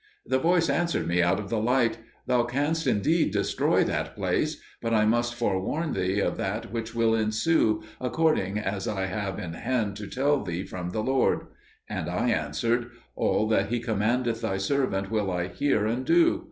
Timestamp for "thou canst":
2.25-2.87